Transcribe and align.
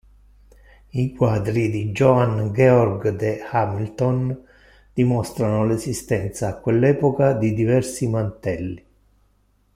I 0.93 1.13
quadri 1.15 1.69
di 1.69 1.91
Johann 1.91 2.53
Georg 2.53 3.09
de 3.15 3.39
Hamilton 3.51 4.35
dimostrano 4.91 5.63
l'esistenza 5.67 6.47
a 6.47 6.57
quell'epoca 6.57 7.33
di 7.33 7.53
diversi 7.53 8.07
mantelli. 8.07 8.85